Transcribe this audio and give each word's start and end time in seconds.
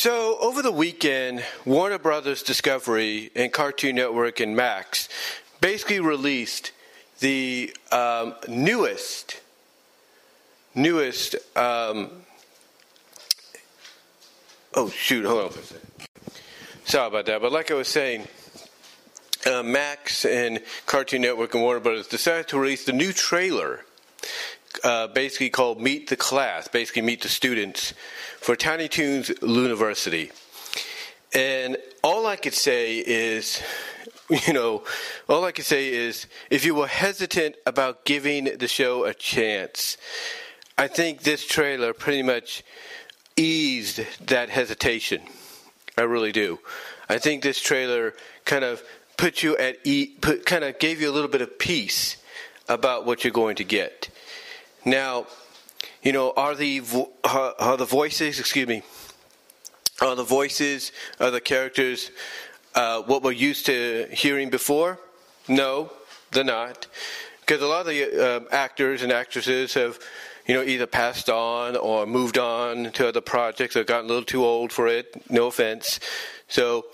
So, 0.00 0.38
over 0.40 0.62
the 0.62 0.72
weekend, 0.72 1.44
Warner 1.66 1.98
Brothers 1.98 2.42
Discovery 2.42 3.30
and 3.36 3.52
Cartoon 3.52 3.96
Network 3.96 4.40
and 4.40 4.56
Max 4.56 5.10
basically 5.60 6.00
released 6.00 6.72
the 7.18 7.76
um, 7.92 8.34
newest, 8.48 9.42
newest. 10.74 11.34
Um, 11.54 12.12
oh 14.72 14.88
shoot! 14.88 15.26
Hold 15.26 15.44
on 15.44 15.50
for 15.50 15.60
a 15.60 15.64
second. 15.64 15.90
Sorry 16.86 17.06
about 17.06 17.26
that. 17.26 17.42
But 17.42 17.52
like 17.52 17.70
I 17.70 17.74
was 17.74 17.88
saying, 17.88 18.26
uh, 19.44 19.62
Max 19.62 20.24
and 20.24 20.62
Cartoon 20.86 21.20
Network 21.20 21.52
and 21.52 21.62
Warner 21.62 21.80
Brothers 21.80 22.06
decided 22.06 22.48
to 22.48 22.58
release 22.58 22.86
the 22.86 22.94
new 22.94 23.12
trailer, 23.12 23.84
uh, 24.84 25.08
basically 25.08 25.50
called 25.50 25.80
"Meet 25.80 26.08
the 26.08 26.16
Class," 26.16 26.68
basically 26.68 27.02
meet 27.02 27.22
the 27.22 27.28
students 27.28 27.94
for 28.38 28.56
Tiny 28.56 28.88
Toons 28.88 29.28
Looniversity. 29.40 30.32
And 31.32 31.76
all 32.02 32.26
I 32.26 32.36
could 32.36 32.54
say 32.54 32.98
is, 32.98 33.62
you 34.46 34.52
know, 34.52 34.82
all 35.28 35.44
I 35.44 35.52
could 35.52 35.64
say 35.64 35.92
is, 35.92 36.26
if 36.50 36.64
you 36.64 36.74
were 36.74 36.86
hesitant 36.86 37.56
about 37.66 38.04
giving 38.04 38.44
the 38.58 38.68
show 38.68 39.04
a 39.04 39.14
chance, 39.14 39.96
I 40.76 40.88
think 40.88 41.22
this 41.22 41.46
trailer 41.46 41.92
pretty 41.92 42.22
much 42.22 42.64
eased 43.36 44.00
that 44.26 44.50
hesitation. 44.50 45.22
I 45.96 46.02
really 46.02 46.32
do. 46.32 46.58
I 47.08 47.18
think 47.18 47.42
this 47.42 47.60
trailer 47.60 48.14
kind 48.44 48.64
of 48.64 48.82
put 49.16 49.42
you 49.42 49.56
at 49.56 49.78
e- 49.84 50.16
put 50.20 50.46
kind 50.46 50.64
of 50.64 50.78
gave 50.78 51.00
you 51.00 51.10
a 51.10 51.12
little 51.12 51.28
bit 51.28 51.42
of 51.42 51.58
peace 51.58 52.16
about 52.68 53.04
what 53.04 53.22
you're 53.22 53.32
going 53.32 53.56
to 53.56 53.64
get. 53.64 54.08
Now, 54.84 55.26
you 56.02 56.12
know, 56.12 56.32
are 56.36 56.54
the 56.54 56.82
are, 57.24 57.54
are 57.58 57.76
the 57.76 57.84
voices? 57.84 58.40
Excuse 58.40 58.66
me. 58.66 58.82
Are 60.00 60.14
the 60.14 60.24
voices 60.24 60.92
of 61.18 61.32
the 61.32 61.40
characters 61.40 62.10
uh, 62.74 63.02
what 63.02 63.22
we're 63.22 63.32
used 63.32 63.66
to 63.66 64.08
hearing 64.10 64.48
before? 64.48 64.98
No, 65.46 65.92
they're 66.32 66.44
not, 66.44 66.86
because 67.40 67.60
a 67.60 67.66
lot 67.66 67.80
of 67.80 67.86
the 67.88 68.24
uh, 68.24 68.40
actors 68.50 69.02
and 69.02 69.12
actresses 69.12 69.74
have, 69.74 69.98
you 70.46 70.54
know, 70.54 70.62
either 70.62 70.86
passed 70.86 71.28
on 71.28 71.76
or 71.76 72.06
moved 72.06 72.38
on 72.38 72.92
to 72.92 73.08
other 73.08 73.20
projects 73.20 73.76
or 73.76 73.84
gotten 73.84 74.06
a 74.06 74.08
little 74.08 74.24
too 74.24 74.44
old 74.44 74.72
for 74.72 74.86
it. 74.86 75.30
No 75.30 75.48
offense. 75.48 76.00
So 76.48 76.86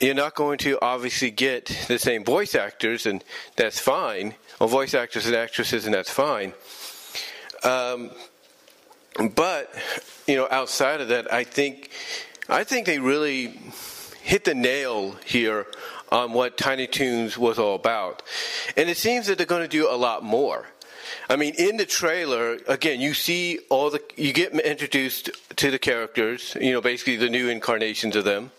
you're 0.00 0.14
not 0.14 0.34
going 0.34 0.58
to 0.58 0.78
obviously 0.82 1.30
get 1.30 1.66
the 1.86 1.98
same 1.98 2.24
voice 2.24 2.54
actors, 2.54 3.06
and 3.06 3.22
that's 3.56 3.78
fine, 3.78 4.34
or 4.58 4.66
voice 4.66 4.94
actors 4.94 5.26
and 5.26 5.36
actresses, 5.36 5.84
and 5.84 5.94
that's 5.94 6.10
fine. 6.10 6.52
Um, 7.64 8.10
but 9.34 9.72
you 10.26 10.36
know, 10.36 10.48
outside 10.50 11.00
of 11.00 11.08
that, 11.08 11.32
I 11.32 11.44
think 11.44 11.90
I 12.48 12.64
think 12.64 12.86
they 12.86 12.98
really 12.98 13.58
hit 14.22 14.44
the 14.44 14.54
nail 14.54 15.16
here 15.24 15.66
on 16.10 16.32
what 16.32 16.56
Tiny 16.56 16.86
Toons 16.86 17.36
was 17.38 17.58
all 17.58 17.74
about, 17.74 18.22
and 18.76 18.88
it 18.88 18.96
seems 18.96 19.26
that 19.26 19.38
they're 19.38 19.46
going 19.46 19.62
to 19.62 19.68
do 19.68 19.90
a 19.90 19.96
lot 19.96 20.22
more. 20.22 20.66
I 21.28 21.36
mean, 21.36 21.54
in 21.56 21.76
the 21.76 21.86
trailer, 21.86 22.58
again, 22.66 23.00
you 23.00 23.14
see 23.14 23.60
all 23.70 23.90
the 23.90 24.02
you 24.16 24.32
get 24.32 24.52
introduced 24.54 25.30
to 25.56 25.70
the 25.70 25.78
characters. 25.78 26.56
You 26.60 26.72
know, 26.72 26.80
basically 26.80 27.16
the 27.16 27.30
new 27.30 27.48
incarnations 27.48 28.16
of 28.16 28.24
them. 28.24 28.50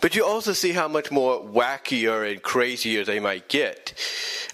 But 0.00 0.14
you 0.14 0.24
also 0.24 0.52
see 0.52 0.72
how 0.72 0.86
much 0.86 1.10
more 1.10 1.40
wackier 1.40 2.30
and 2.30 2.42
crazier 2.42 3.04
they 3.04 3.20
might 3.20 3.48
get. 3.48 3.94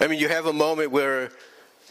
I 0.01 0.07
mean, 0.07 0.21
you 0.21 0.29
have 0.29 0.47
a 0.47 0.53
moment 0.53 0.93
where 0.93 1.33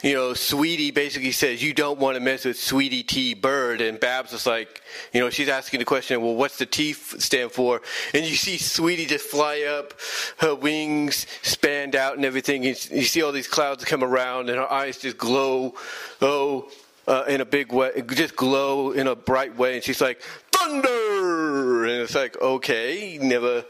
you 0.01 0.13
know, 0.13 0.33
Sweetie 0.33 0.91
basically 0.91 1.31
says, 1.31 1.61
You 1.61 1.73
don't 1.73 1.99
want 1.99 2.15
to 2.15 2.21
mess 2.21 2.45
with 2.45 2.57
Sweetie 2.57 3.03
T 3.03 3.33
Bird. 3.33 3.81
And 3.81 3.99
Babs 3.99 4.31
is 4.31 4.45
like, 4.45 4.81
you 5.13 5.19
know, 5.19 5.29
she's 5.29 5.49
asking 5.49 5.79
the 5.79 5.85
question, 5.85 6.21
Well, 6.21 6.35
what's 6.35 6.57
the 6.57 6.65
T 6.65 6.93
stand 6.93 7.51
for? 7.51 7.81
And 8.13 8.25
you 8.25 8.35
see 8.35 8.57
Sweetie 8.57 9.05
just 9.05 9.25
fly 9.25 9.63
up, 9.63 9.93
her 10.37 10.55
wings 10.55 11.27
spanned 11.41 11.95
out 11.95 12.15
and 12.15 12.23
everything. 12.23 12.65
And 12.65 12.91
you 12.91 13.03
see 13.03 13.21
all 13.21 13.31
these 13.31 13.47
clouds 13.47 13.83
come 13.83 14.03
around, 14.03 14.49
and 14.49 14.57
her 14.57 14.71
eyes 14.71 14.99
just 14.99 15.17
glow, 15.17 15.75
oh, 16.21 16.69
uh, 17.07 17.25
in 17.27 17.41
a 17.41 17.45
big 17.45 17.73
way, 17.73 17.91
just 18.09 18.35
glow 18.35 18.91
in 18.91 19.07
a 19.07 19.15
bright 19.15 19.57
way. 19.57 19.75
And 19.75 19.83
she's 19.83 20.01
like, 20.01 20.21
Thunder! 20.51 21.83
And 21.83 22.01
it's 22.01 22.15
like, 22.15 22.39
okay, 22.41 23.17
never 23.21 23.65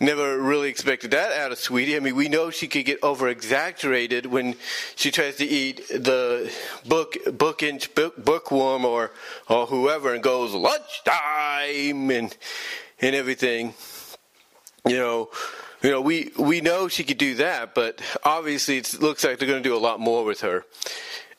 never 0.00 0.38
really 0.38 0.68
expected 0.68 1.10
that 1.12 1.32
out 1.32 1.52
of 1.52 1.58
Sweetie. 1.58 1.96
I 1.96 2.00
mean, 2.00 2.16
we 2.16 2.28
know 2.28 2.50
she 2.50 2.68
could 2.68 2.84
get 2.84 2.98
over 3.02 3.28
exaggerated 3.28 4.26
when 4.26 4.56
she 4.96 5.10
tries 5.10 5.36
to 5.36 5.44
eat 5.44 5.88
the 5.88 6.52
book 6.86 7.16
book 7.32 7.62
inch 7.62 7.94
book, 7.94 8.22
bookworm 8.22 8.84
or 8.84 9.10
or 9.48 9.66
whoever 9.66 10.14
and 10.14 10.22
goes 10.22 10.52
lunchtime 10.52 12.10
and 12.10 12.36
and 13.00 13.16
everything. 13.16 13.74
You 14.86 14.96
know, 14.96 15.30
you 15.82 15.90
know, 15.90 16.00
we 16.00 16.32
we 16.38 16.60
know 16.60 16.88
she 16.88 17.04
could 17.04 17.18
do 17.18 17.36
that, 17.36 17.74
but 17.74 18.00
obviously 18.24 18.78
it 18.78 19.00
looks 19.00 19.24
like 19.24 19.38
they're 19.38 19.48
going 19.48 19.62
to 19.62 19.68
do 19.68 19.76
a 19.76 19.78
lot 19.78 20.00
more 20.00 20.24
with 20.24 20.40
her. 20.40 20.64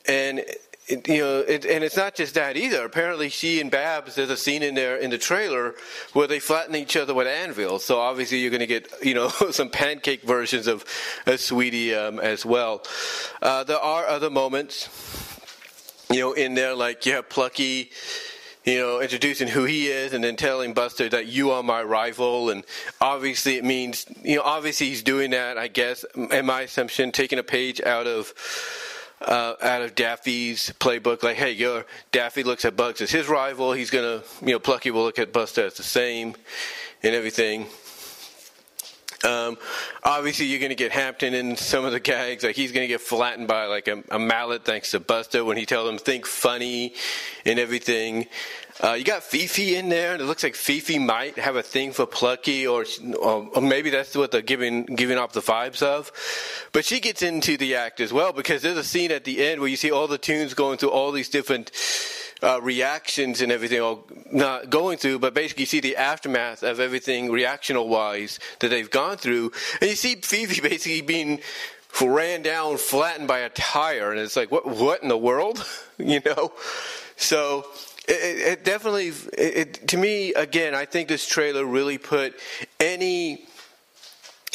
And 0.07 0.43
it, 0.89 1.07
you 1.07 1.19
know, 1.19 1.39
it, 1.39 1.65
and 1.65 1.83
it's 1.83 1.95
not 1.95 2.15
just 2.15 2.33
that 2.33 2.57
either. 2.57 2.83
Apparently, 2.83 3.29
she 3.29 3.61
and 3.61 3.69
Babs, 3.69 4.15
there's 4.15 4.31
a 4.31 4.37
scene 4.37 4.63
in 4.63 4.73
there 4.73 4.97
in 4.97 5.11
the 5.11 5.19
trailer 5.19 5.75
where 6.13 6.27
they 6.27 6.39
flatten 6.39 6.75
each 6.75 6.97
other 6.97 7.13
with 7.13 7.27
anvils. 7.27 7.85
So 7.85 7.99
obviously, 7.99 8.39
you're 8.39 8.49
going 8.49 8.59
to 8.59 8.67
get 8.67 8.87
you 9.03 9.13
know 9.13 9.29
some 9.51 9.69
pancake 9.69 10.23
versions 10.23 10.67
of 10.67 10.83
a 11.27 11.37
Sweetie 11.37 11.93
um, 11.93 12.19
as 12.19 12.45
well. 12.45 12.83
Uh, 13.41 13.63
there 13.63 13.77
are 13.77 14.07
other 14.07 14.31
moments, 14.31 14.89
you 16.09 16.21
know, 16.21 16.33
in 16.33 16.55
there 16.55 16.73
like 16.73 17.05
you 17.05 17.13
have 17.13 17.29
Plucky 17.29 17.91
you 18.65 18.77
know, 18.77 19.01
introducing 19.01 19.47
who 19.47 19.63
he 19.63 19.87
is 19.87 20.13
and 20.13 20.23
then 20.23 20.35
telling 20.35 20.73
Buster 20.73 21.09
that 21.09 21.27
you 21.27 21.51
are 21.51 21.63
my 21.63 21.81
rival. 21.81 22.49
And 22.49 22.63
obviously, 22.99 23.55
it 23.55 23.63
means, 23.63 24.05
you 24.21 24.35
know, 24.35 24.43
obviously 24.43 24.89
he's 24.89 25.01
doing 25.01 25.31
that, 25.31 25.57
I 25.57 25.69
guess, 25.69 26.03
in 26.13 26.45
my 26.45 26.61
assumption, 26.61 27.11
taking 27.11 27.39
a 27.39 27.43
page 27.43 27.81
out 27.81 28.05
of 28.05 28.33
uh, 29.21 29.55
out 29.61 29.81
of 29.81 29.95
Daffy's 29.95 30.73
playbook, 30.79 31.23
like, 31.23 31.37
hey, 31.37 31.51
your 31.51 31.85
Daffy 32.11 32.43
looks 32.43 32.65
at 32.65 32.75
Bugs 32.75 33.01
as 33.01 33.11
his 33.11 33.27
rival. 33.27 33.73
He's 33.73 33.89
gonna, 33.89 34.23
you 34.41 34.53
know, 34.53 34.59
Plucky 34.59 34.91
will 34.91 35.03
look 35.03 35.19
at 35.19 35.33
Buster 35.33 35.65
as 35.65 35.75
the 35.75 35.83
same, 35.83 36.35
and 37.03 37.15
everything. 37.15 37.67
Um, 39.23 39.57
obviously, 40.03 40.45
you're 40.45 40.59
going 40.59 40.69
to 40.69 40.75
get 40.75 40.91
Hamton 40.91 41.33
in 41.33 41.57
some 41.57 41.83
of 41.83 41.91
the 41.91 41.99
gags. 41.99 42.43
Like 42.43 42.55
he's 42.55 42.71
going 42.71 42.83
to 42.83 42.87
get 42.87 43.01
flattened 43.01 43.47
by 43.47 43.65
like 43.65 43.87
a, 43.87 44.01
a, 44.11 44.19
mallet, 44.19 44.63
thanks 44.63 44.91
to 44.91 44.99
Buster 44.99 45.43
when 45.43 45.57
he 45.57 45.65
tells 45.65 45.89
him 45.89 45.97
think 45.97 46.25
funny 46.25 46.93
and 47.45 47.59
everything. 47.59 48.27
Uh, 48.81 48.93
you 48.93 49.03
got 49.03 49.23
Fifi 49.23 49.75
in 49.75 49.89
there, 49.89 50.13
and 50.13 50.21
it 50.21 50.25
looks 50.25 50.41
like 50.41 50.55
Fifi 50.55 50.99
might 50.99 51.37
have 51.37 51.57
a 51.57 51.63
thing 51.63 51.91
for 51.91 52.05
Plucky, 52.05 52.65
or, 52.65 52.85
or 53.21 53.61
maybe 53.61 53.89
that's 53.89 54.15
what 54.15 54.31
they're 54.31 54.41
giving 54.41 54.85
giving 54.85 55.17
off 55.17 55.33
the 55.33 55.41
vibes 55.41 55.81
of. 55.81 56.11
But 56.71 56.85
she 56.85 57.01
gets 57.01 57.21
into 57.21 57.57
the 57.57 57.75
act 57.75 57.99
as 57.99 58.13
well 58.13 58.31
because 58.31 58.61
there's 58.61 58.77
a 58.77 58.83
scene 58.83 59.11
at 59.11 59.25
the 59.25 59.45
end 59.45 59.59
where 59.59 59.69
you 59.69 59.75
see 59.75 59.91
all 59.91 60.07
the 60.07 60.17
tunes 60.17 60.53
going 60.53 60.77
through 60.77 60.91
all 60.91 61.11
these 61.11 61.27
different 61.27 61.71
uh, 62.41 62.61
reactions 62.61 63.41
and 63.41 63.51
everything, 63.51 63.81
all 63.81 64.07
not 64.31 64.69
going 64.69 64.97
through, 64.97 65.19
but 65.19 65.33
basically 65.33 65.63
you 65.63 65.67
see 65.67 65.81
the 65.81 65.97
aftermath 65.97 66.63
of 66.63 66.79
everything 66.79 67.27
reactional 67.29 67.87
wise 67.87 68.39
that 68.59 68.69
they've 68.69 68.89
gone 68.89 69.17
through, 69.17 69.51
and 69.81 69.89
you 69.89 69.95
see 69.97 70.15
Fifi 70.15 70.61
basically 70.61 71.01
being 71.01 71.41
ran 72.01 72.43
down, 72.43 72.77
flattened 72.77 73.27
by 73.27 73.39
a 73.39 73.49
tire, 73.49 74.11
and 74.11 74.21
it's 74.21 74.37
like, 74.37 74.51
what, 74.51 74.65
what 74.65 75.03
in 75.03 75.09
the 75.09 75.17
world, 75.17 75.65
you 75.97 76.21
know? 76.25 76.53
So 77.17 77.65
it, 78.09 78.47
it 78.51 78.65
definitely, 78.65 79.11
it, 79.37 79.87
to 79.89 79.97
me, 79.97 80.33
again, 80.33 80.73
I 80.73 80.85
think 80.85 81.07
this 81.07 81.27
trailer 81.27 81.65
really 81.65 81.97
put 81.97 82.35
any 82.79 83.45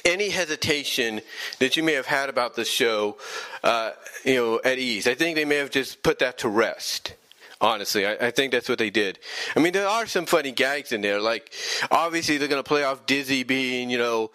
any 0.04 0.28
hesitation 0.28 1.22
that 1.60 1.78
you 1.78 1.82
may 1.82 1.94
have 1.94 2.04
had 2.04 2.28
about 2.28 2.54
the 2.54 2.64
show, 2.64 3.16
uh, 3.62 3.92
you 4.22 4.34
know, 4.34 4.60
at 4.62 4.78
ease. 4.78 5.06
I 5.06 5.14
think 5.14 5.34
they 5.34 5.46
may 5.46 5.56
have 5.56 5.70
just 5.70 6.02
put 6.02 6.18
that 6.18 6.36
to 6.38 6.48
rest. 6.50 7.14
Honestly, 7.58 8.06
I, 8.06 8.26
I, 8.26 8.30
think 8.30 8.52
that's 8.52 8.68
what 8.68 8.78
they 8.78 8.90
did. 8.90 9.18
I 9.56 9.60
mean, 9.60 9.72
there 9.72 9.88
are 9.88 10.06
some 10.06 10.26
funny 10.26 10.50
gags 10.50 10.92
in 10.92 11.00
there. 11.00 11.20
Like, 11.20 11.50
obviously, 11.90 12.36
they're 12.36 12.48
going 12.48 12.62
to 12.62 12.68
play 12.68 12.84
off 12.84 13.06
Dizzy 13.06 13.44
being, 13.44 13.88
you 13.88 13.96
know, 13.96 14.30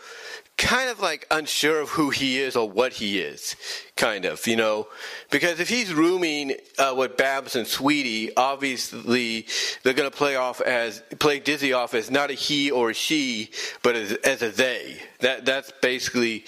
kind 0.59 0.89
of 0.89 0.99
like 0.99 1.25
unsure 1.31 1.79
of 1.79 1.89
who 1.89 2.09
he 2.09 2.37
is 2.37 2.55
or 2.55 2.69
what 2.69 2.93
he 2.93 3.19
is, 3.19 3.55
kind 3.95 4.25
of, 4.25 4.45
you 4.45 4.57
know, 4.57 4.87
because 5.31 5.59
if 5.61 5.69
he's 5.69 5.93
rooming 5.93 6.53
uh, 6.77 6.93
with 6.95 7.15
Babs 7.15 7.55
and 7.55 7.65
Sweetie, 7.65 8.35
obviously 8.35 9.47
they're 9.81 9.93
going 9.93 10.11
to 10.11 10.15
play 10.15 10.35
off 10.35 10.59
as 10.59 11.01
play 11.17 11.39
Dizzy 11.39 11.71
off 11.71 11.93
as 11.93 12.11
not 12.11 12.29
a 12.29 12.33
he 12.33 12.69
or 12.69 12.89
a 12.89 12.93
she, 12.93 13.51
but 13.81 13.95
as, 13.95 14.11
as 14.11 14.41
a 14.41 14.49
they. 14.49 15.01
That 15.21 15.45
that's 15.45 15.71
basically, 15.81 16.43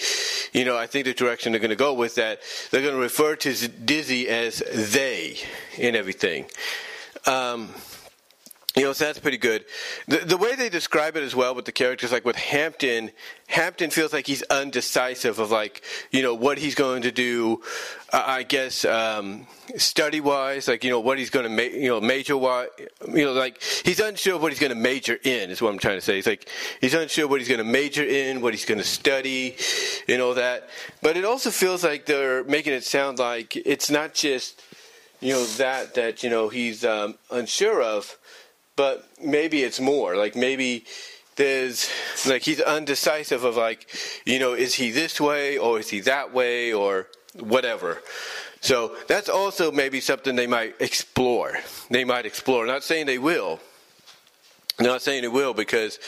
you 0.51 0.65
know, 0.65 0.77
I 0.77 0.87
think 0.87 1.05
the 1.05 1.13
direction 1.13 1.53
they're 1.53 1.61
going 1.61 1.69
to 1.69 1.75
go 1.75 1.93
with 1.93 2.15
that. 2.15 2.41
They're 2.69 2.81
going 2.81 2.93
to 2.93 2.99
refer 3.01 3.37
to 3.37 3.67
Dizzy 3.67 4.27
as 4.27 4.61
they 4.75 5.37
in 5.77 5.95
everything. 5.95 6.45
Um, 7.25 7.69
You 8.73 8.83
know, 8.83 8.93
so 8.93 9.03
that's 9.03 9.19
pretty 9.19 9.37
good. 9.37 9.65
The, 10.07 10.19
the 10.19 10.37
way 10.37 10.55
they 10.55 10.69
describe 10.69 11.17
it 11.17 11.23
as 11.23 11.35
well 11.35 11.53
with 11.53 11.65
the 11.65 11.73
characters, 11.73 12.13
like 12.13 12.23
with 12.23 12.37
Hamton, 12.37 13.11
Hamton 13.47 13.89
feels 13.89 14.13
like 14.13 14.27
he's 14.27 14.43
undecisive 14.43 15.39
of 15.39 15.51
like, 15.51 15.83
you 16.09 16.21
know, 16.21 16.33
what 16.33 16.57
he's 16.57 16.73
going 16.73 17.01
to 17.01 17.11
do. 17.11 17.61
Uh, 18.13 18.23
I 18.25 18.43
guess 18.43 18.85
um, 18.85 19.45
study 19.75 20.21
wise, 20.21 20.69
like 20.69 20.85
you 20.85 20.89
know 20.89 21.01
what 21.01 21.17
he's 21.17 21.29
going 21.29 21.43
to 21.43 21.49
make, 21.49 21.73
you 21.73 21.89
know, 21.89 21.99
major 21.99 22.37
wise, 22.37 22.69
you 23.09 23.25
know, 23.25 23.33
like 23.33 23.61
he's 23.61 23.99
unsure 23.99 24.37
what 24.37 24.53
he's 24.53 24.59
going 24.59 24.73
to 24.73 24.79
major 24.79 25.17
in. 25.21 25.49
Is 25.49 25.61
what 25.61 25.73
I'm 25.73 25.79
trying 25.79 25.97
to 25.97 26.01
say. 26.01 26.15
He's 26.15 26.27
like 26.27 26.47
he's 26.79 26.93
unsure 26.93 27.27
what 27.27 27.41
he's 27.41 27.49
going 27.49 27.57
to 27.57 27.65
major 27.65 28.05
in, 28.05 28.39
what 28.39 28.53
he's 28.53 28.65
going 28.65 28.77
to 28.77 28.87
study, 28.87 29.57
and 30.07 30.21
all 30.21 30.33
that. 30.35 30.69
But 31.01 31.17
it 31.17 31.25
also 31.25 31.51
feels 31.51 31.83
like 31.83 32.05
they're 32.05 32.45
making 32.45 32.71
it 32.71 32.85
sound 32.85 33.19
like 33.19 33.57
it's 33.57 33.89
not 33.89 34.13
just 34.13 34.61
you 35.19 35.33
know 35.33 35.43
that 35.43 35.95
that 35.95 36.23
you 36.23 36.29
know 36.29 36.47
he's 36.47 36.85
um, 36.85 37.15
unsure 37.29 37.81
of 37.81 38.17
but 38.75 39.07
maybe 39.21 39.63
it's 39.63 39.79
more. 39.79 40.15
Like 40.15 40.35
maybe 40.35 40.85
there's 41.35 41.89
like 42.27 42.43
he's 42.43 42.61
undecisive 42.61 43.43
of 43.43 43.57
like, 43.57 43.87
you 44.25 44.39
know, 44.39 44.53
is 44.53 44.75
he 44.75 44.91
this 44.91 45.19
way 45.19 45.57
or 45.57 45.79
is 45.79 45.89
he 45.89 46.01
that 46.01 46.33
way 46.33 46.73
or 46.73 47.07
whatever. 47.39 48.01
So 48.61 48.95
that's 49.07 49.29
also 49.29 49.71
maybe 49.71 49.99
something 50.01 50.35
they 50.35 50.47
might 50.47 50.75
explore. 50.79 51.57
They 51.89 52.03
might 52.03 52.25
explore. 52.25 52.65
Not 52.65 52.83
saying 52.83 53.07
they 53.07 53.17
will. 53.17 53.59
Not 54.79 55.01
saying 55.01 55.23
they 55.23 55.27
will 55.27 55.53
because 55.53 55.99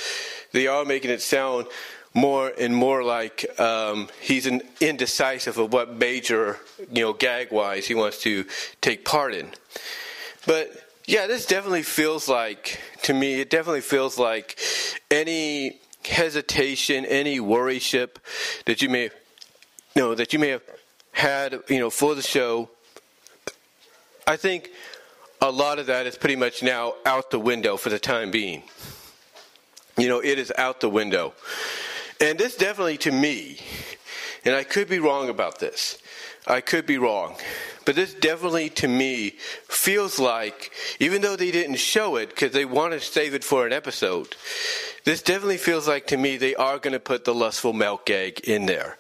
they 0.51 0.67
are 0.67 0.85
making 0.85 1.11
it 1.11 1.21
sound 1.21 1.67
more 2.13 2.51
and 2.59 2.75
more 2.75 3.03
like 3.03 3.59
um, 3.59 4.07
he's 4.21 4.45
an 4.45 4.61
indecisive 4.79 5.57
of 5.57 5.73
what 5.73 5.95
major, 5.95 6.59
you 6.91 7.01
know, 7.01 7.13
gag 7.13 7.51
wise 7.51 7.87
he 7.87 7.95
wants 7.95 8.19
to 8.21 8.45
take 8.81 9.03
part 9.03 9.33
in. 9.33 9.49
But 10.45 10.71
yeah, 11.05 11.27
this 11.27 11.45
definitely 11.45 11.83
feels 11.83 12.29
like, 12.29 12.79
to 13.03 13.13
me, 13.13 13.41
it 13.41 13.49
definitely 13.49 13.81
feels 13.81 14.17
like 14.17 14.57
any 15.11 15.79
hesitation, 16.05 17.05
any 17.05 17.39
worryship 17.39 18.19
that 18.65 18.81
you 18.81 18.89
may, 18.89 19.03
you 19.03 20.01
know, 20.01 20.15
that 20.15 20.33
you 20.33 20.39
may 20.39 20.49
have 20.49 20.63
had, 21.11 21.59
you 21.69 21.79
know, 21.79 21.89
for 21.89 22.15
the 22.15 22.21
show. 22.21 22.69
I 24.25 24.37
think 24.37 24.69
a 25.41 25.51
lot 25.51 25.79
of 25.79 25.87
that 25.87 26.07
is 26.07 26.17
pretty 26.17 26.37
much 26.37 26.63
now 26.63 26.95
out 27.05 27.31
the 27.31 27.39
window 27.39 27.75
for 27.75 27.89
the 27.89 27.99
time 27.99 28.31
being. 28.31 28.63
You 29.97 30.07
know, 30.07 30.19
it 30.19 30.39
is 30.39 30.51
out 30.57 30.79
the 30.79 30.89
window. 30.89 31.33
And 32.21 32.39
this 32.39 32.55
definitely, 32.55 32.97
to 32.99 33.11
me, 33.11 33.57
and 34.45 34.55
I 34.55 34.63
could 34.63 34.87
be 34.87 34.99
wrong 34.99 35.29
about 35.29 35.59
this, 35.59 35.97
I 36.47 36.61
could 36.61 36.85
be 36.85 36.97
wrong. 36.97 37.35
But 37.85 37.95
this 37.95 38.13
definitely, 38.13 38.69
to 38.69 38.87
me, 38.87 39.31
feels 39.67 40.19
like, 40.19 40.71
even 40.99 41.21
though 41.21 41.35
they 41.35 41.51
didn't 41.51 41.77
show 41.77 42.15
it 42.15 42.29
because 42.29 42.51
they 42.51 42.65
want 42.65 42.93
to 42.93 42.99
save 42.99 43.33
it 43.33 43.43
for 43.43 43.65
an 43.65 43.73
episode, 43.73 44.35
this 45.03 45.21
definitely 45.21 45.57
feels 45.57 45.87
like 45.87 46.07
to 46.07 46.17
me 46.17 46.37
they 46.37 46.55
are 46.55 46.79
going 46.79 46.93
to 46.93 46.99
put 46.99 47.25
the 47.25 47.33
lustful 47.33 47.73
melt 47.73 48.05
gag 48.05 48.39
in 48.41 48.65
there. 48.65 48.97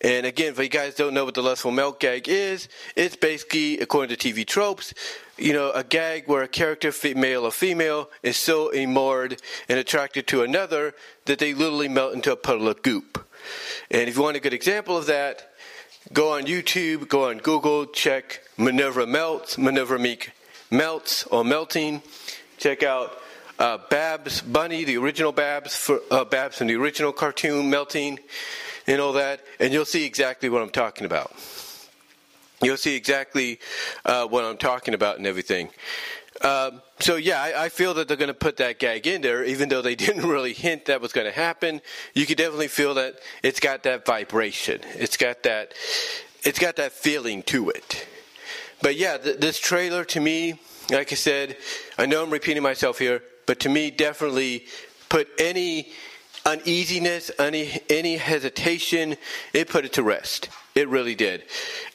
And 0.00 0.26
again, 0.26 0.52
if 0.52 0.58
you 0.58 0.68
guys 0.68 0.96
don't 0.96 1.14
know 1.14 1.24
what 1.24 1.34
the 1.34 1.42
lustful 1.42 1.70
melt 1.70 2.00
gag 2.00 2.28
is, 2.28 2.68
it's 2.96 3.14
basically, 3.14 3.78
according 3.78 4.16
to 4.16 4.32
TV 4.32 4.44
tropes, 4.44 4.92
you 5.38 5.52
know, 5.52 5.70
a 5.70 5.84
gag 5.84 6.26
where 6.26 6.42
a 6.42 6.48
character, 6.48 6.92
male 7.14 7.44
or 7.44 7.52
female, 7.52 8.10
is 8.22 8.36
so 8.36 8.72
enamored 8.72 9.40
and 9.68 9.78
attracted 9.78 10.26
to 10.28 10.42
another 10.42 10.94
that 11.26 11.38
they 11.38 11.54
literally 11.54 11.88
melt 11.88 12.14
into 12.14 12.32
a 12.32 12.36
puddle 12.36 12.68
of 12.68 12.82
goop. 12.82 13.24
And 13.90 14.08
if 14.08 14.16
you 14.16 14.22
want 14.22 14.36
a 14.36 14.40
good 14.40 14.52
example 14.52 14.96
of 14.96 15.06
that, 15.06 15.51
Go 16.10 16.32
on 16.32 16.42
YouTube, 16.42 17.08
go 17.08 17.30
on 17.30 17.38
Google, 17.38 17.86
check 17.86 18.40
Minerva 18.58 19.06
Melts, 19.06 19.56
Minerva 19.56 19.98
Mink 19.98 20.32
Melts 20.70 21.24
or 21.28 21.44
Melting. 21.44 22.02
Check 22.58 22.82
out 22.82 23.16
uh, 23.58 23.78
Babs 23.88 24.42
Bunny, 24.42 24.84
the 24.84 24.96
original 24.96 25.32
Babs, 25.32 25.76
for, 25.76 26.00
uh, 26.10 26.24
Babs 26.24 26.58
from 26.58 26.66
the 26.66 26.74
original 26.74 27.12
cartoon 27.12 27.70
Melting, 27.70 28.18
and 28.86 29.00
all 29.00 29.12
that, 29.12 29.40
and 29.60 29.72
you'll 29.72 29.84
see 29.84 30.04
exactly 30.04 30.48
what 30.48 30.60
I'm 30.60 30.70
talking 30.70 31.06
about. 31.06 31.32
You'll 32.60 32.76
see 32.76 32.96
exactly 32.96 33.60
uh, 34.04 34.26
what 34.26 34.44
I'm 34.44 34.56
talking 34.56 34.94
about 34.94 35.18
and 35.18 35.26
everything. 35.26 35.70
Um, 36.42 36.82
so 36.98 37.16
yeah, 37.16 37.40
I, 37.40 37.64
I, 37.64 37.68
feel 37.68 37.94
that 37.94 38.08
they're 38.08 38.16
going 38.16 38.26
to 38.26 38.34
put 38.34 38.56
that 38.56 38.80
gag 38.80 39.06
in 39.06 39.22
there, 39.22 39.44
even 39.44 39.68
though 39.68 39.80
they 39.80 39.94
didn't 40.06 40.26
really 40.26 40.52
hint 40.52 40.86
that 40.86 41.00
was 41.00 41.12
going 41.12 41.26
to 41.26 41.32
happen. 41.32 41.80
You 42.14 42.26
can 42.26 42.36
definitely 42.36 42.68
feel 42.68 42.94
that 42.94 43.20
it's 43.44 43.60
got 43.60 43.84
that 43.84 44.04
vibration. 44.04 44.80
It's 44.94 45.16
got 45.16 45.44
that. 45.44 45.74
It's 46.42 46.58
got 46.58 46.76
that 46.76 46.90
feeling 46.90 47.44
to 47.44 47.70
it. 47.70 48.06
But 48.80 48.96
yeah, 48.96 49.18
th- 49.18 49.38
this 49.38 49.60
trailer 49.60 50.04
to 50.06 50.20
me, 50.20 50.60
like 50.90 51.12
I 51.12 51.14
said, 51.14 51.56
I 51.96 52.06
know 52.06 52.24
I'm 52.24 52.30
repeating 52.30 52.64
myself 52.64 52.98
here, 52.98 53.22
but 53.46 53.60
to 53.60 53.68
me, 53.68 53.92
definitely 53.92 54.66
put 55.08 55.28
any 55.38 55.92
uneasiness, 56.44 57.30
any 57.38 57.80
any 57.88 58.16
hesitation, 58.16 59.16
it 59.52 59.68
put 59.68 59.84
it 59.84 59.94
to 59.94 60.02
rest. 60.02 60.48
It 60.74 60.88
really 60.88 61.14
did, 61.14 61.44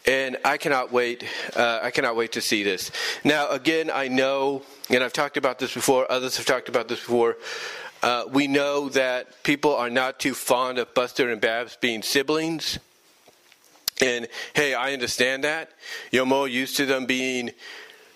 and 0.06 0.38
I 0.46 0.58
cannot 0.58 0.92
wait. 0.92 1.24
Uh, 1.56 1.80
I 1.82 1.92
cannot 1.92 2.16
wait 2.16 2.34
to 2.34 2.42
see 2.42 2.64
this. 2.64 2.92
Now, 3.24 3.50
again, 3.50 3.90
I 3.92 4.08
know, 4.08 4.62
and 4.90 5.04
I've 5.04 5.14
talked 5.14 5.38
about 5.38 5.58
this 5.58 5.74
before. 5.74 6.10
Others 6.12 6.38
have 6.38 6.46
talked 6.46 6.70
about 6.70 6.88
this 6.88 7.00
before. 7.00 7.38
Uh, 8.04 8.26
we 8.32 8.48
know 8.48 8.90
that 8.90 9.44
people 9.44 9.76
are 9.76 9.90
not 9.90 10.20
too 10.20 10.36
fond 10.36 10.78
of 10.78 10.94
Buster 10.94 11.32
and 11.32 11.42
Babs 11.42 11.78
being 11.82 12.04
siblings. 12.04 12.78
And 14.00 14.28
hey, 14.54 14.76
I 14.76 14.94
understand 14.94 15.44
that. 15.44 15.72
You're 16.12 16.28
more 16.28 16.48
used 16.48 16.78
to 16.78 16.86
them 16.86 17.08
being, 17.08 17.52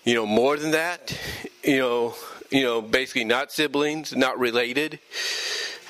you 0.04 0.14
know, 0.14 0.24
more 0.24 0.56
than 0.56 0.70
that. 0.70 1.18
You 1.64 1.78
know, 1.78 2.14
you 2.50 2.62
know, 2.62 2.80
basically 2.80 3.24
not 3.24 3.50
siblings, 3.50 4.14
not 4.14 4.38
related. 4.38 5.00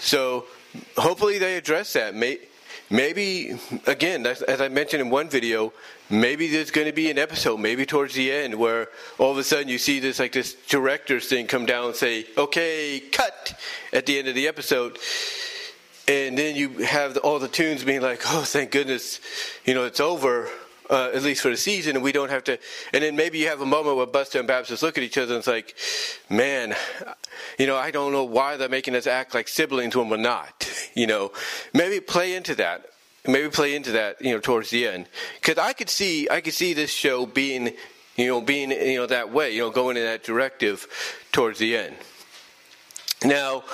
So 0.03 0.47
hopefully 0.97 1.39
they 1.39 1.57
address 1.57 1.93
that. 1.93 2.15
Maybe, 2.91 3.59
again, 3.87 4.27
as 4.27 4.61
I 4.61 4.69
mentioned 4.69 5.01
in 5.01 5.11
one 5.11 5.31
video, 5.31 5.73
maybe 6.11 6.49
there's 6.49 6.73
going 6.73 6.89
to 6.89 6.93
be 6.93 7.09
an 7.09 7.19
episode, 7.19 7.59
maybe 7.59 7.87
towards 7.87 8.15
the 8.15 8.31
end, 8.33 8.57
where 8.57 8.89
all 9.19 9.31
of 9.31 9.39
a 9.39 9.45
sudden 9.45 9.69
you 9.69 9.79
see 9.79 10.01
this 10.01 10.19
like 10.19 10.33
this 10.33 10.55
director's 10.69 11.29
thing 11.29 11.47
come 11.47 11.67
down 11.67 11.87
and 11.87 11.95
say, 11.95 12.27
"Okay, 12.37 13.01
cut," 13.13 13.55
at 13.93 14.05
the 14.07 14.19
end 14.19 14.29
of 14.29 14.35
the 14.35 14.49
episode, 14.49 14.99
and 16.09 16.37
then 16.37 16.57
you 16.57 16.71
have 16.85 17.17
all 17.19 17.39
the 17.39 17.49
tunes 17.49 17.85
being 17.85 18.03
like, 18.03 18.23
"Oh, 18.27 18.43
thank 18.43 18.73
goodness, 18.73 19.21
you 19.65 19.73
know, 19.73 19.85
it's 19.85 20.01
over." 20.01 20.51
Uh, 20.93 21.11
at 21.15 21.23
least 21.23 21.41
for 21.41 21.49
the 21.49 21.57
season, 21.57 21.97
and 21.97 22.05
we 22.05 22.13
don't 22.13 22.29
have 22.29 22.45
to. 22.45 22.59
And 22.93 23.03
then 23.03 23.17
maybe 23.17 23.39
you 23.39 23.49
have 23.49 23.63
a 23.63 23.67
moment 23.67 23.97
where 23.97 24.05
Buster 24.05 24.39
and 24.39 24.47
Babs 24.47 24.69
just 24.69 24.83
look 24.83 24.99
at 24.99 25.03
each 25.03 25.17
other 25.17 25.33
and 25.33 25.39
it's 25.39 25.47
like, 25.47 25.75
man, 26.29 26.75
you 27.59 27.67
know, 27.67 27.77
I 27.77 27.91
don't 27.91 28.13
know 28.13 28.25
why 28.25 28.59
they're 28.59 28.69
making 28.69 28.95
us 28.95 29.07
act 29.07 29.33
like 29.35 29.49
siblings 29.49 29.97
when 29.97 30.11
we're 30.11 30.19
not. 30.19 30.69
You 30.95 31.07
know, 31.07 31.33
maybe 31.73 32.01
play 32.01 32.35
into 32.35 32.55
that. 32.57 32.91
Maybe 33.27 33.49
play 33.49 33.75
into 33.75 33.93
that. 33.93 34.21
You 34.21 34.33
know, 34.33 34.41
towards 34.41 34.69
the 34.69 34.87
end, 34.87 35.09
because 35.41 35.57
I 35.57 35.73
could 35.73 35.89
see, 35.89 36.29
I 36.29 36.43
could 36.43 36.53
see 36.53 36.75
this 36.75 36.91
show 36.91 37.25
being, 37.25 37.73
you 38.17 38.27
know, 38.27 38.43
being, 38.43 38.71
you 38.71 38.99
know, 38.99 39.07
that 39.07 39.33
way. 39.33 39.55
You 39.55 39.63
know, 39.63 39.71
going 39.71 39.97
in 39.97 40.03
that 40.03 40.23
directive 40.23 40.87
towards 41.33 41.59
the 41.61 41.79
end. 41.79 41.97
Now, 43.25 43.65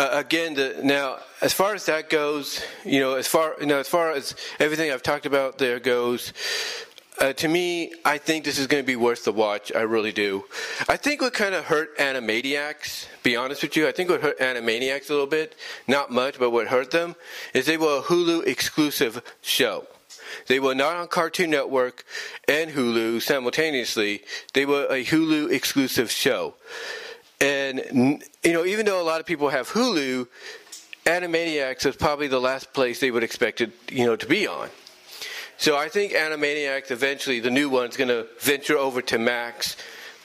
uh, 0.00 0.08
again, 0.12 0.54
the, 0.54 0.80
now 0.82 1.18
as 1.42 1.52
far 1.52 1.74
as 1.74 1.84
that 1.84 2.08
goes, 2.08 2.62
you 2.86 3.00
know, 3.00 3.16
as 3.16 3.28
far 3.28 3.54
you 3.60 3.66
know, 3.66 3.78
as 3.78 3.88
far 3.88 4.12
as 4.12 4.34
everything 4.58 4.90
I've 4.90 5.02
talked 5.02 5.26
about 5.26 5.58
there 5.58 5.78
goes, 5.78 6.32
uh, 7.20 7.34
to 7.34 7.48
me, 7.48 7.92
I 8.02 8.16
think 8.16 8.46
this 8.46 8.58
is 8.58 8.66
going 8.66 8.82
to 8.82 8.86
be 8.86 8.96
worth 8.96 9.24
the 9.24 9.32
watch. 9.32 9.70
I 9.74 9.82
really 9.82 10.10
do. 10.12 10.44
I 10.88 10.96
think 10.96 11.20
what 11.20 11.34
kind 11.34 11.54
of 11.54 11.66
hurt 11.66 11.98
Animaniacs, 11.98 13.08
be 13.22 13.36
honest 13.36 13.60
with 13.60 13.76
you, 13.76 13.86
I 13.86 13.92
think 13.92 14.08
what 14.08 14.22
hurt 14.22 14.38
Animaniacs 14.38 15.10
a 15.10 15.12
little 15.12 15.26
bit, 15.26 15.54
not 15.86 16.10
much, 16.10 16.38
but 16.38 16.48
what 16.48 16.68
hurt 16.68 16.92
them, 16.92 17.14
is 17.52 17.66
they 17.66 17.76
were 17.76 17.98
a 17.98 18.02
Hulu 18.02 18.46
exclusive 18.46 19.22
show. 19.42 19.86
They 20.46 20.60
were 20.60 20.74
not 20.74 20.96
on 20.96 21.08
Cartoon 21.08 21.50
Network 21.50 22.06
and 22.48 22.70
Hulu 22.70 23.20
simultaneously. 23.20 24.22
They 24.54 24.64
were 24.64 24.86
a 24.86 25.04
Hulu 25.04 25.52
exclusive 25.52 26.10
show. 26.10 26.54
And, 27.40 28.22
you 28.42 28.52
know, 28.52 28.64
even 28.66 28.84
though 28.84 29.00
a 29.00 29.04
lot 29.04 29.20
of 29.20 29.26
people 29.26 29.48
have 29.48 29.70
Hulu, 29.70 30.26
Animaniacs 31.06 31.86
is 31.86 31.96
probably 31.96 32.28
the 32.28 32.40
last 32.40 32.72
place 32.74 33.00
they 33.00 33.10
would 33.10 33.24
expect 33.24 33.60
it, 33.62 33.72
you 33.90 34.04
know, 34.04 34.16
to 34.16 34.26
be 34.26 34.46
on. 34.46 34.68
So 35.56 35.76
I 35.76 35.88
think 35.88 36.12
Animaniacs 36.12 36.90
eventually, 36.90 37.40
the 37.40 37.50
new 37.50 37.70
one, 37.70 37.88
is 37.88 37.96
going 37.96 38.08
to 38.08 38.26
venture 38.40 38.76
over 38.76 39.00
to 39.02 39.18
Max 39.18 39.76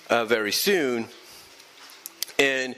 uh, 0.09 0.25
very 0.25 0.51
soon. 0.51 1.07
And, 2.37 2.75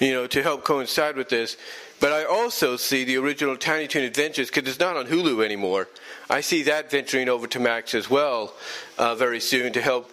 you 0.00 0.12
know, 0.12 0.26
to 0.26 0.42
help 0.42 0.64
coincide 0.64 1.16
with 1.16 1.28
this. 1.28 1.58
But 2.00 2.12
I 2.12 2.24
also 2.24 2.76
see 2.76 3.04
the 3.04 3.16
original 3.16 3.56
Tiny 3.56 3.86
Toon 3.86 4.04
Adventures, 4.04 4.48
because 4.48 4.68
it's 4.68 4.80
not 4.80 4.96
on 4.96 5.06
Hulu 5.06 5.44
anymore. 5.44 5.88
I 6.28 6.40
see 6.40 6.62
that 6.64 6.90
venturing 6.90 7.28
over 7.28 7.46
to 7.46 7.60
Max 7.60 7.94
as 7.94 8.10
well 8.10 8.54
uh, 8.98 9.14
very 9.14 9.40
soon 9.40 9.72
to 9.74 9.80
help 9.80 10.10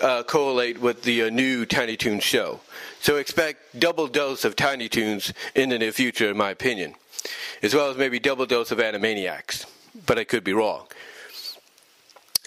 uh, 0.00 0.22
correlate 0.22 0.80
with 0.80 1.02
the 1.02 1.24
uh, 1.24 1.30
new 1.30 1.66
Tiny 1.66 1.96
Toon 1.96 2.20
show. 2.20 2.60
So 3.00 3.16
expect 3.16 3.78
double 3.78 4.08
dose 4.08 4.44
of 4.44 4.56
Tiny 4.56 4.88
Toons 4.88 5.32
in 5.54 5.68
the 5.68 5.78
near 5.78 5.92
future, 5.92 6.30
in 6.30 6.36
my 6.36 6.50
opinion, 6.50 6.94
as 7.62 7.74
well 7.74 7.90
as 7.90 7.96
maybe 7.96 8.18
double 8.18 8.46
dose 8.46 8.70
of 8.70 8.78
Animaniacs. 8.78 9.66
But 10.06 10.18
I 10.18 10.24
could 10.24 10.44
be 10.44 10.52
wrong. 10.52 10.86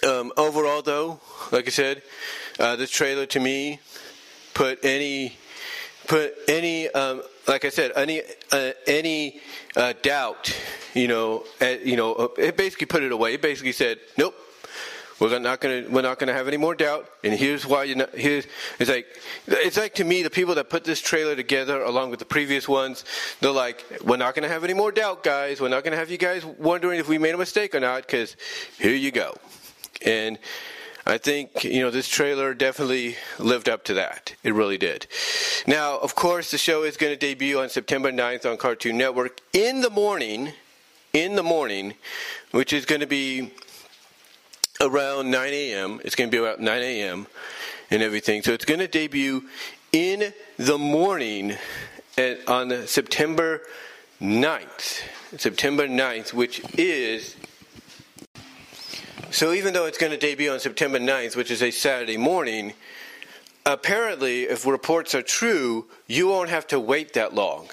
Um, 0.06 0.32
overall, 0.36 0.82
though, 0.82 1.20
like 1.50 1.66
I 1.66 1.70
said, 1.70 2.02
uh, 2.58 2.76
this 2.76 2.90
trailer 2.90 3.26
to 3.26 3.40
me 3.40 3.80
put 4.54 4.84
any 4.84 5.36
put 6.06 6.34
any 6.48 6.88
um, 6.90 7.22
like 7.46 7.64
I 7.64 7.68
said 7.68 7.92
any 7.96 8.22
uh, 8.50 8.72
any 8.86 9.40
uh, 9.76 9.94
doubt 10.02 10.54
you 10.94 11.08
know 11.08 11.44
you 11.60 11.96
know 11.96 12.32
it 12.36 12.56
basically 12.56 12.86
put 12.86 13.02
it 13.02 13.12
away 13.12 13.34
it 13.34 13.42
basically 13.42 13.72
said 13.72 13.98
nope 14.18 14.34
we're 15.22 15.38
not 15.38 15.60
going 15.60 15.84
to 15.84 15.90
we're 15.90 16.02
not 16.02 16.18
going 16.18 16.26
to 16.28 16.34
have 16.34 16.48
any 16.48 16.56
more 16.56 16.74
doubt 16.74 17.08
and 17.22 17.32
here's 17.32 17.64
why 17.64 17.84
you 17.84 18.06
here's 18.14 18.46
it's 18.78 18.90
like 18.90 19.06
it's 19.46 19.76
like 19.76 19.94
to 19.94 20.04
me 20.04 20.22
the 20.22 20.30
people 20.30 20.54
that 20.54 20.68
put 20.68 20.82
this 20.84 21.00
trailer 21.00 21.36
together 21.36 21.82
along 21.82 22.10
with 22.10 22.18
the 22.18 22.24
previous 22.24 22.68
ones 22.68 23.04
they're 23.40 23.52
like 23.52 23.84
we're 24.04 24.16
not 24.16 24.34
going 24.34 24.42
to 24.42 24.48
have 24.48 24.64
any 24.64 24.74
more 24.74 24.90
doubt 24.90 25.22
guys 25.22 25.60
we're 25.60 25.68
not 25.68 25.84
going 25.84 25.92
to 25.92 25.98
have 25.98 26.10
you 26.10 26.18
guys 26.18 26.44
wondering 26.44 26.98
if 26.98 27.08
we 27.08 27.18
made 27.18 27.34
a 27.34 27.38
mistake 27.38 27.74
or 27.74 27.80
not 27.80 28.02
because 28.02 28.36
here 28.78 28.94
you 28.94 29.10
go 29.10 29.36
and 30.04 30.38
I 31.04 31.18
think, 31.18 31.64
you 31.64 31.80
know, 31.80 31.90
this 31.90 32.06
trailer 32.06 32.54
definitely 32.54 33.16
lived 33.40 33.68
up 33.68 33.82
to 33.84 33.94
that. 33.94 34.36
It 34.44 34.54
really 34.54 34.78
did. 34.78 35.08
Now, 35.66 35.98
of 35.98 36.14
course, 36.14 36.52
the 36.52 36.58
show 36.58 36.84
is 36.84 36.96
going 36.96 37.12
to 37.12 37.16
debut 37.16 37.58
on 37.58 37.70
September 37.70 38.12
9th 38.12 38.48
on 38.48 38.56
Cartoon 38.56 38.98
Network 38.98 39.40
in 39.52 39.80
the 39.80 39.90
morning, 39.90 40.52
in 41.12 41.34
the 41.34 41.42
morning, 41.42 41.94
which 42.52 42.72
is 42.72 42.86
going 42.86 43.00
to 43.00 43.08
be 43.08 43.50
around 44.82 45.30
9 45.30 45.52
a.m. 45.52 46.00
It's 46.04 46.14
going 46.14 46.30
to 46.30 46.34
be 46.34 46.38
about 46.38 46.60
9 46.60 46.82
a.m. 46.82 47.26
and 47.90 48.02
everything. 48.02 48.42
So 48.42 48.52
it's 48.52 48.64
going 48.64 48.80
to 48.80 48.88
debut 48.88 49.44
in 49.92 50.34
the 50.58 50.76
morning 50.76 51.56
at, 52.18 52.46
on 52.48 52.86
September 52.86 53.62
9th. 54.20 55.02
September 55.38 55.88
9th, 55.88 56.34
which 56.34 56.62
is 56.78 57.36
so 59.30 59.54
even 59.54 59.72
though 59.72 59.86
it's 59.86 59.96
going 59.96 60.12
to 60.12 60.18
debut 60.18 60.52
on 60.52 60.60
September 60.60 60.98
9th, 60.98 61.36
which 61.36 61.50
is 61.50 61.62
a 61.62 61.70
Saturday 61.70 62.18
morning, 62.18 62.74
apparently, 63.64 64.42
if 64.42 64.66
reports 64.66 65.14
are 65.14 65.22
true, 65.22 65.86
you 66.06 66.28
won't 66.28 66.50
have 66.50 66.66
to 66.66 66.78
wait 66.78 67.14
that 67.14 67.34
long. 67.34 67.68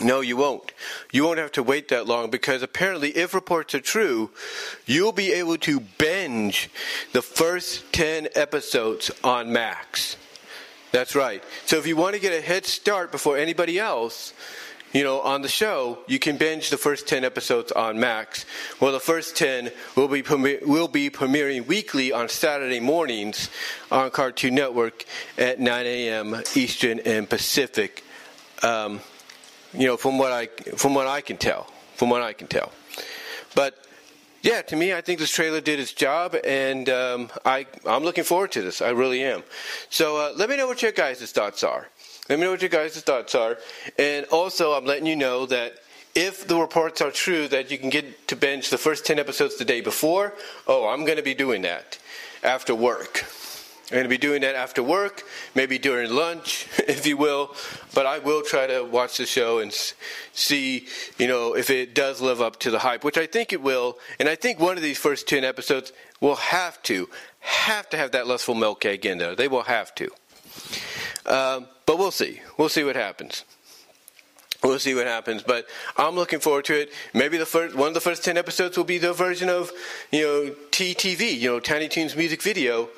No, 0.00 0.20
you 0.20 0.36
won't. 0.36 0.72
You 1.10 1.24
won't 1.24 1.38
have 1.38 1.52
to 1.52 1.62
wait 1.62 1.88
that 1.88 2.06
long 2.06 2.30
because 2.30 2.62
apparently, 2.62 3.10
if 3.10 3.34
reports 3.34 3.74
are 3.74 3.80
true, 3.80 4.30
you'll 4.86 5.12
be 5.12 5.32
able 5.32 5.56
to 5.58 5.80
binge 5.80 6.70
the 7.12 7.22
first 7.22 7.92
10 7.92 8.28
episodes 8.34 9.10
on 9.24 9.52
Max. 9.52 10.16
That's 10.92 11.14
right. 11.14 11.42
So 11.66 11.78
if 11.78 11.86
you 11.86 11.96
want 11.96 12.14
to 12.14 12.20
get 12.20 12.32
a 12.32 12.40
head 12.40 12.64
start 12.64 13.10
before 13.10 13.36
anybody 13.36 13.78
else, 13.78 14.32
you 14.92 15.04
know, 15.04 15.20
on 15.20 15.42
the 15.42 15.48
show, 15.48 15.98
you 16.06 16.18
can 16.18 16.38
binge 16.38 16.70
the 16.70 16.78
first 16.78 17.06
10 17.08 17.24
episodes 17.24 17.72
on 17.72 18.00
Max. 18.00 18.46
Well, 18.80 18.92
the 18.92 19.00
first 19.00 19.36
10 19.36 19.70
will 19.96 20.08
be, 20.08 20.22
will 20.22 20.88
be 20.88 21.10
premiering 21.10 21.66
weekly 21.66 22.12
on 22.12 22.28
Saturday 22.28 22.80
mornings 22.80 23.50
on 23.90 24.10
Cartoon 24.10 24.54
Network 24.54 25.04
at 25.36 25.60
9 25.60 25.86
a.m. 25.86 26.42
Eastern 26.54 27.00
and 27.00 27.28
Pacific. 27.28 28.02
Um, 28.62 29.00
you 29.72 29.86
know, 29.86 29.96
from 29.96 30.18
what 30.18 30.32
I 30.32 30.46
from 30.76 30.94
what 30.94 31.06
I 31.06 31.20
can 31.20 31.36
tell, 31.36 31.64
from 31.96 32.10
what 32.10 32.22
I 32.22 32.32
can 32.32 32.46
tell. 32.46 32.72
But 33.54 33.74
yeah, 34.42 34.62
to 34.62 34.76
me, 34.76 34.92
I 34.92 35.00
think 35.00 35.18
this 35.18 35.30
trailer 35.30 35.60
did 35.60 35.80
its 35.80 35.92
job, 35.92 36.36
and 36.44 36.88
um, 36.88 37.30
I 37.44 37.66
I'm 37.86 38.04
looking 38.04 38.24
forward 38.24 38.52
to 38.52 38.62
this. 38.62 38.80
I 38.80 38.90
really 38.90 39.22
am. 39.24 39.42
So 39.90 40.16
uh, 40.16 40.32
let 40.36 40.48
me 40.48 40.56
know 40.56 40.66
what 40.66 40.82
your 40.82 40.92
guys' 40.92 41.32
thoughts 41.32 41.62
are. 41.64 41.88
Let 42.28 42.38
me 42.38 42.44
know 42.44 42.52
what 42.52 42.62
your 42.62 42.68
guys' 42.68 43.00
thoughts 43.00 43.34
are. 43.34 43.58
And 43.98 44.26
also, 44.26 44.72
I'm 44.72 44.84
letting 44.84 45.06
you 45.06 45.16
know 45.16 45.46
that 45.46 45.78
if 46.14 46.46
the 46.46 46.56
reports 46.56 47.00
are 47.00 47.10
true 47.10 47.48
that 47.48 47.70
you 47.70 47.78
can 47.78 47.90
get 47.90 48.28
to 48.28 48.36
binge 48.36 48.70
the 48.70 48.78
first 48.78 49.06
10 49.06 49.18
episodes 49.18 49.56
the 49.56 49.64
day 49.64 49.80
before, 49.80 50.34
oh, 50.66 50.88
I'm 50.88 51.04
going 51.04 51.16
to 51.16 51.22
be 51.22 51.34
doing 51.34 51.62
that 51.62 51.98
after 52.42 52.74
work. 52.74 53.24
I'm 53.90 53.94
going 53.94 54.04
to 54.04 54.10
be 54.10 54.18
doing 54.18 54.42
that 54.42 54.54
after 54.54 54.82
work, 54.82 55.22
maybe 55.54 55.78
during 55.78 56.10
lunch, 56.10 56.66
if 56.86 57.06
you 57.06 57.16
will. 57.16 57.54
But 57.94 58.04
I 58.04 58.18
will 58.18 58.42
try 58.42 58.66
to 58.66 58.82
watch 58.82 59.16
the 59.16 59.24
show 59.24 59.60
and 59.60 59.72
see, 60.34 60.86
you 61.18 61.26
know, 61.26 61.56
if 61.56 61.70
it 61.70 61.94
does 61.94 62.20
live 62.20 62.42
up 62.42 62.58
to 62.60 62.70
the 62.70 62.80
hype, 62.80 63.02
which 63.02 63.16
I 63.16 63.24
think 63.24 63.54
it 63.54 63.62
will. 63.62 63.96
And 64.20 64.28
I 64.28 64.34
think 64.34 64.60
one 64.60 64.76
of 64.76 64.82
these 64.82 64.98
first 64.98 65.26
10 65.26 65.42
episodes 65.42 65.94
will 66.20 66.36
have 66.36 66.82
to, 66.82 67.08
have 67.40 67.88
to 67.88 67.96
have 67.96 68.12
that 68.12 68.26
lustful 68.26 68.54
melt 68.54 68.84
egg 68.84 69.06
in 69.06 69.16
there. 69.16 69.34
They 69.34 69.48
will 69.48 69.62
have 69.62 69.94
to. 69.94 70.10
Um, 71.24 71.66
but 71.86 71.98
we'll 71.98 72.10
see. 72.10 72.42
We'll 72.58 72.68
see 72.68 72.84
what 72.84 72.94
happens. 72.94 73.46
We'll 74.62 74.78
see 74.80 74.94
what 74.94 75.06
happens, 75.06 75.44
but 75.44 75.66
I'm 75.96 76.16
looking 76.16 76.40
forward 76.40 76.64
to 76.64 76.80
it. 76.80 76.92
Maybe 77.14 77.38
the 77.38 77.46
first 77.46 77.76
one 77.76 77.88
of 77.88 77.94
the 77.94 78.00
first 78.00 78.24
ten 78.24 78.36
episodes 78.36 78.76
will 78.76 78.82
be 78.82 78.98
the 78.98 79.12
version 79.12 79.48
of 79.48 79.70
you 80.10 80.22
know 80.22 80.54
TTV, 80.72 81.38
you 81.38 81.48
know 81.48 81.60
Tiny 81.60 81.86
Toons 81.86 82.16
music 82.16 82.42
video, 82.42 82.88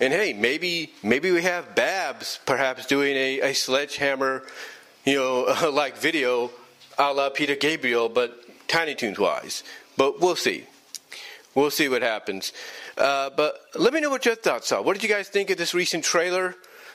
and 0.00 0.12
hey, 0.12 0.32
maybe 0.32 0.92
maybe 1.02 1.30
we 1.30 1.42
have 1.42 1.74
Babs 1.74 2.40
perhaps 2.46 2.86
doing 2.86 3.16
a, 3.16 3.40
a 3.40 3.54
sledgehammer, 3.54 4.44
you 5.04 5.16
know, 5.16 5.70
like 5.72 5.96
video, 5.96 6.50
a 6.98 7.12
la 7.12 7.30
Peter 7.30 7.56
Gabriel, 7.56 8.08
but 8.08 8.38
Tiny 8.68 8.94
Toons 8.94 9.18
wise. 9.18 9.64
But 9.96 10.20
we'll 10.20 10.36
see. 10.36 10.64
We'll 11.54 11.70
see 11.70 11.88
what 11.88 12.02
happens. 12.02 12.52
Uh, 12.96 13.30
but 13.36 13.60
let 13.74 13.92
me 13.92 14.00
know 14.00 14.10
what 14.10 14.24
your 14.24 14.36
thoughts 14.36 14.70
are. 14.70 14.82
What 14.82 14.94
did 14.94 15.02
you 15.02 15.08
guys 15.08 15.28
think 15.28 15.50
of 15.50 15.58
this 15.58 15.74
recent 15.74 16.04
trailer? 16.04 16.54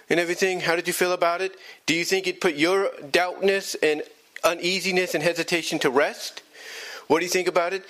and 0.09 0.19
everything. 0.19 0.59
How 0.59 0.75
did 0.75 0.87
you 0.87 0.93
feel 0.93 1.13
about 1.13 1.41
it? 1.41 1.55
Do 1.85 1.93
you 1.93 2.05
think 2.05 2.27
it 2.27 2.41
put 2.41 2.55
your 2.55 2.89
doubtness 3.11 3.75
and 3.75 4.03
uneasiness 4.43 5.15
and 5.15 5.23
hesitation 5.23 5.79
to 5.79 5.89
rest? 5.89 6.41
What 7.07 7.19
do 7.19 7.25
you 7.25 7.31
think 7.31 7.47
about 7.47 7.73
it? 7.73 7.83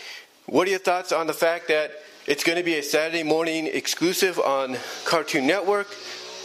What 0.46 0.68
are 0.68 0.72
your 0.72 0.80
thoughts 0.80 1.12
on 1.12 1.28
the 1.28 1.34
fact 1.34 1.68
that 1.70 1.92
it's 2.26 2.44
going 2.44 2.58
to 2.58 2.64
be 2.64 2.76
a 2.76 2.84
Saturday 2.84 3.24
morning 3.24 3.68
exclusive 3.68 4.40
on 4.40 4.78
Cartoon 5.04 5.46
Network, 5.46 5.88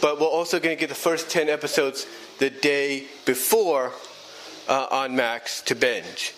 but 0.01 0.19
we're 0.19 0.27
also 0.27 0.59
going 0.59 0.75
to 0.75 0.79
get 0.79 0.89
the 0.89 0.95
first 0.95 1.29
10 1.29 1.47
episodes 1.49 2.05
the 2.39 2.49
day 2.49 3.05
before 3.25 3.93
uh, 4.67 4.87
on 4.91 5.15
Max 5.15 5.61
to 5.63 5.75
binge? 5.75 6.33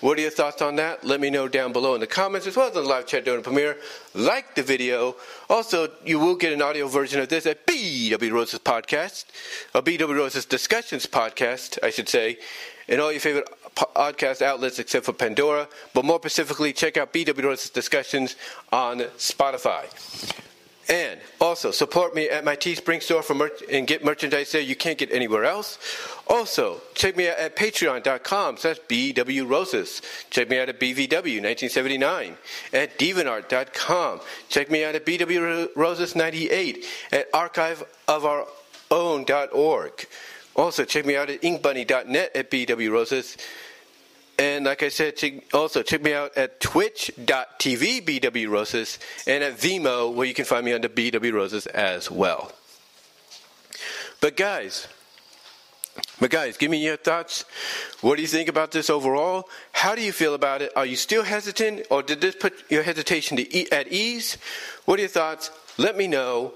What 0.00 0.18
are 0.18 0.20
your 0.20 0.30
thoughts 0.30 0.60
on 0.60 0.76
that? 0.76 1.04
Let 1.04 1.20
me 1.20 1.30
know 1.30 1.48
down 1.48 1.72
below 1.72 1.94
in 1.94 2.00
the 2.00 2.06
comments 2.06 2.46
as 2.46 2.56
well 2.56 2.68
as 2.68 2.76
in 2.76 2.82
the 2.82 2.88
live 2.88 3.06
chat 3.06 3.24
during 3.24 3.40
the 3.40 3.44
premiere. 3.44 3.78
Like 4.14 4.54
the 4.54 4.62
video. 4.62 5.16
Also, 5.48 5.88
you 6.04 6.18
will 6.18 6.36
get 6.36 6.52
an 6.52 6.60
audio 6.60 6.86
version 6.86 7.20
of 7.20 7.28
this 7.30 7.46
at 7.46 7.66
BW 7.66 8.30
Rosas 8.30 8.60
Podcast, 8.60 9.24
or 9.74 9.80
BW 9.80 10.14
Rosas 10.14 10.44
Discussions 10.44 11.06
Podcast, 11.06 11.78
I 11.82 11.90
should 11.90 12.08
say, 12.08 12.38
and 12.88 13.00
all 13.00 13.10
your 13.10 13.20
favorite 13.20 13.48
podcast 13.76 14.42
outlets 14.42 14.78
except 14.78 15.06
for 15.06 15.12
Pandora. 15.12 15.68
But 15.94 16.04
more 16.04 16.18
specifically, 16.18 16.72
check 16.72 16.96
out 16.96 17.12
BW 17.12 17.44
Rosas 17.44 17.70
Discussions 17.70 18.36
on 18.72 19.00
Spotify. 19.18 19.86
And 20.88 21.18
also 21.40 21.72
support 21.72 22.14
me 22.14 22.28
at 22.28 22.44
my 22.44 22.54
Teespring 22.54 23.02
store 23.02 23.22
for 23.22 23.50
and 23.72 23.88
get 23.88 24.04
merchandise 24.04 24.52
there 24.52 24.60
you 24.60 24.76
can't 24.76 24.96
get 24.96 25.10
anywhere 25.10 25.44
else. 25.44 25.80
Also, 26.28 26.80
check 26.94 27.16
me 27.16 27.28
out 27.28 27.38
at 27.38 27.56
patreon.com 27.56 28.56
slash 28.56 28.76
bwrosas. 28.88 30.00
Check 30.30 30.48
me 30.48 30.60
out 30.60 30.68
at 30.68 30.78
bvw1979 30.78 32.36
at 32.72 32.96
deviantart.com. 32.98 34.20
Check 34.48 34.70
me 34.70 34.84
out 34.84 34.94
at 34.94 35.04
bwrosas98 35.04 36.84
at 37.12 37.32
archiveofourown.org. 37.32 40.06
Also, 40.54 40.84
check 40.84 41.04
me 41.04 41.16
out 41.16 41.30
at 41.30 41.42
inkbunny.net 41.42 42.30
at 42.34 42.48
bwrosas. 42.50 43.36
And 44.38 44.66
like 44.66 44.82
I 44.82 44.88
said, 44.90 45.14
also 45.54 45.82
check 45.82 46.02
me 46.02 46.12
out 46.12 46.36
at 46.36 46.60
twitch.tv 46.60 48.04
BW 48.04 48.48
Rosas 48.50 48.98
and 49.26 49.42
at 49.42 49.56
Vimeo 49.56 50.12
where 50.12 50.26
you 50.26 50.34
can 50.34 50.44
find 50.44 50.64
me 50.64 50.74
under 50.74 50.88
BW 50.88 51.32
Rosas 51.32 51.66
as 51.66 52.10
well. 52.10 52.52
But 54.20 54.36
guys, 54.36 54.88
but 56.20 56.30
guys, 56.30 56.56
give 56.56 56.70
me 56.70 56.84
your 56.84 56.96
thoughts. 56.96 57.44
What 58.00 58.16
do 58.16 58.22
you 58.22 58.28
think 58.28 58.48
about 58.48 58.72
this 58.72 58.90
overall? 58.90 59.48
How 59.72 59.94
do 59.94 60.02
you 60.02 60.12
feel 60.12 60.34
about 60.34 60.62
it? 60.62 60.72
Are 60.76 60.86
you 60.86 60.96
still 60.96 61.22
hesitant 61.22 61.86
or 61.90 62.02
did 62.02 62.20
this 62.20 62.34
put 62.34 62.70
your 62.70 62.82
hesitation 62.82 63.38
e- 63.38 63.68
at 63.72 63.88
ease? 63.92 64.36
What 64.84 64.98
are 64.98 65.02
your 65.02 65.08
thoughts? 65.08 65.50
Let 65.78 65.96
me 65.96 66.06
know. 66.06 66.54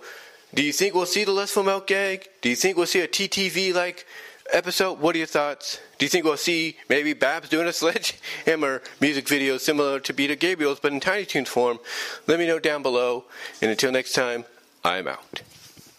Do 0.52 0.62
you 0.62 0.72
think 0.72 0.94
we'll 0.94 1.06
see 1.06 1.24
the 1.24 1.32
Lustful 1.32 1.62
Melt 1.62 1.86
Gag? 1.86 2.28
Do 2.40 2.48
you 2.48 2.56
think 2.56 2.76
we'll 2.76 2.86
see 2.86 3.00
a 3.00 3.08
TTV 3.08 3.72
like 3.72 4.06
episode. 4.52 4.98
What 4.98 5.14
are 5.14 5.18
your 5.18 5.26
thoughts? 5.26 5.80
Do 5.98 6.04
you 6.04 6.08
think 6.08 6.24
we'll 6.24 6.36
see 6.36 6.76
maybe 6.88 7.12
Babs 7.12 7.48
doing 7.48 7.66
a 7.66 7.72
sledgehammer 7.74 8.82
music 9.00 9.28
video 9.28 9.58
similar 9.58 10.00
to 10.00 10.14
Peter 10.14 10.34
Gabriel's 10.34 10.80
but 10.80 10.92
in 10.92 11.00
Tiny 11.00 11.24
Toons 11.24 11.48
form? 11.48 11.78
Let 12.26 12.38
me 12.38 12.46
know 12.46 12.58
down 12.58 12.82
below. 12.82 13.24
And 13.60 13.70
until 13.70 13.92
next 13.92 14.12
time, 14.12 14.44
I'm 14.84 15.08
out. 15.08 15.42